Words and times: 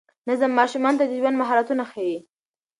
نظم 0.29 0.51
ماشوم 0.59 0.83
ته 0.99 1.03
د 1.07 1.11
ژوند 1.19 1.39
مهارتونه 1.41 1.83
ښيي. 1.91 2.17